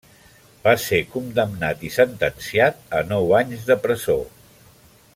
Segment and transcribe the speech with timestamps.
[0.63, 4.21] Va ser condemnat i sentenciat a nou anys de presó.